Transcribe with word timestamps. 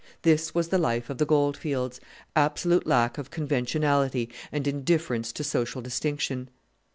This 0.23 0.55
was 0.55 0.69
the 0.69 0.79
life 0.79 1.11
of 1.11 1.19
the 1.19 1.27
goldfields 1.27 2.01
absolute 2.35 2.87
lack 2.87 3.19
of 3.19 3.29
conventionality 3.29 4.29
and 4.51 4.67
indifference 4.67 5.31
to 5.33 5.43
social 5.43 5.79
distinction. 5.79 6.49